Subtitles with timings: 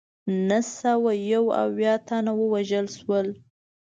[0.49, 3.27] نهه سوه یو اویا تنه ووژل شول.